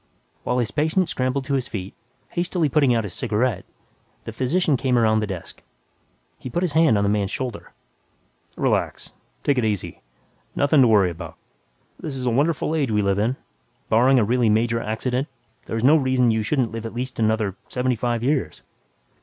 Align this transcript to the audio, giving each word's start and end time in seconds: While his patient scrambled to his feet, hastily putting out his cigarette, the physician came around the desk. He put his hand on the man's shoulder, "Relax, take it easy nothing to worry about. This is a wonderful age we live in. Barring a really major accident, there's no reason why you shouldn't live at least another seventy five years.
While 0.41 0.57
his 0.57 0.71
patient 0.71 1.09
scrambled 1.09 1.45
to 1.45 1.53
his 1.53 1.67
feet, 1.67 1.93
hastily 2.29 2.69
putting 2.69 2.91
out 2.95 3.03
his 3.03 3.13
cigarette, 3.13 3.65
the 4.23 4.31
physician 4.33 4.75
came 4.75 4.97
around 4.97 5.19
the 5.19 5.27
desk. 5.27 5.61
He 6.39 6.49
put 6.49 6.63
his 6.63 6.71
hand 6.73 6.97
on 6.97 7.03
the 7.03 7.07
man's 7.09 7.29
shoulder, 7.29 7.71
"Relax, 8.57 9.13
take 9.43 9.59
it 9.59 9.63
easy 9.63 10.01
nothing 10.55 10.81
to 10.81 10.87
worry 10.87 11.11
about. 11.11 11.37
This 11.99 12.15
is 12.15 12.25
a 12.25 12.31
wonderful 12.31 12.73
age 12.73 12.89
we 12.89 13.03
live 13.03 13.19
in. 13.19 13.35
Barring 13.89 14.17
a 14.17 14.23
really 14.23 14.49
major 14.49 14.79
accident, 14.81 15.27
there's 15.67 15.83
no 15.83 15.95
reason 15.95 16.29
why 16.29 16.33
you 16.33 16.41
shouldn't 16.41 16.71
live 16.71 16.87
at 16.87 16.95
least 16.95 17.19
another 17.19 17.55
seventy 17.69 17.95
five 17.95 18.23
years. 18.23 18.63